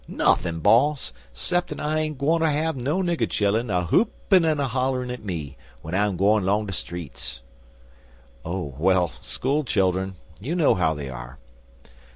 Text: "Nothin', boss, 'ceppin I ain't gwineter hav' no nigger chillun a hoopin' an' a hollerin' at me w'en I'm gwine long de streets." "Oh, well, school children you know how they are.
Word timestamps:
"Nothin', 0.07 0.61
boss, 0.61 1.13
'ceppin 1.31 1.79
I 1.79 1.99
ain't 1.99 2.17
gwineter 2.17 2.49
hav' 2.51 2.75
no 2.75 3.03
nigger 3.03 3.29
chillun 3.29 3.69
a 3.69 3.85
hoopin' 3.85 4.43
an' 4.45 4.59
a 4.59 4.67
hollerin' 4.67 5.11
at 5.11 5.23
me 5.23 5.57
w'en 5.83 5.93
I'm 5.93 6.17
gwine 6.17 6.43
long 6.43 6.65
de 6.65 6.73
streets." 6.73 7.41
"Oh, 8.43 8.73
well, 8.79 9.11
school 9.21 9.63
children 9.63 10.15
you 10.39 10.55
know 10.55 10.73
how 10.73 10.95
they 10.95 11.11
are. 11.11 11.37